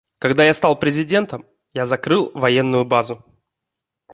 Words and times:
Когда 0.17 0.43
я 0.45 0.55
стал 0.55 0.79
президентом, 0.79 1.45
я 1.73 1.85
закрыл 1.85 2.31
военную 2.33 2.85
базу. 2.85 3.23